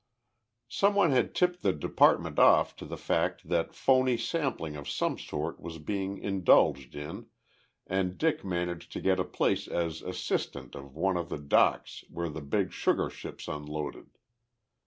Some 0.67 0.95
one 0.95 1.11
had 1.11 1.35
tipped 1.35 1.61
the 1.61 1.73
department 1.73 2.39
off 2.39 2.75
to 2.77 2.85
the 2.85 2.97
fact 2.97 3.49
that 3.49 3.75
phony 3.75 4.17
sampling 4.17 4.75
of 4.75 4.89
some 4.89 5.19
sort 5.19 5.59
was 5.59 5.77
being 5.77 6.17
indulged 6.17 6.95
in 6.95 7.27
and 7.85 8.17
Dick 8.17 8.43
managed 8.43 8.91
to 8.93 8.99
get 8.99 9.19
a 9.19 9.23
place 9.23 9.67
as 9.67 10.01
assistant 10.01 10.75
on 10.75 10.95
one 10.95 11.17
of 11.17 11.29
the 11.29 11.37
docks 11.37 12.03
where 12.09 12.29
the 12.29 12.41
big 12.41 12.71
sugar 12.73 13.11
ships 13.11 13.47
unloaded. 13.47 14.17